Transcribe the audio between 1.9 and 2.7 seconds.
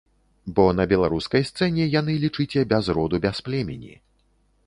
яны, лічыце,